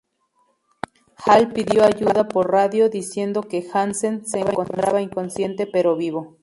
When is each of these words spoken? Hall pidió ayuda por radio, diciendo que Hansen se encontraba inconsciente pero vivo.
Hall 1.27 1.53
pidió 1.53 1.83
ayuda 1.85 2.27
por 2.27 2.49
radio, 2.51 2.89
diciendo 2.89 3.43
que 3.43 3.63
Hansen 3.71 4.25
se 4.25 4.39
encontraba 4.39 4.99
inconsciente 4.99 5.67
pero 5.67 5.95
vivo. 5.95 6.37